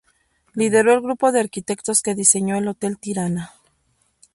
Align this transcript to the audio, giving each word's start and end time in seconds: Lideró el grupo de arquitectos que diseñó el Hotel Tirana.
Lideró 0.55 0.93
el 0.95 1.01
grupo 1.01 1.31
de 1.31 1.41
arquitectos 1.41 2.01
que 2.01 2.15
diseñó 2.15 2.57
el 2.57 2.67
Hotel 2.67 2.97
Tirana. 2.97 3.53